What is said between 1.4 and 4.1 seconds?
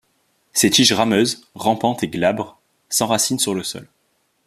rampantes et glabres, s'enracinent sur le sol.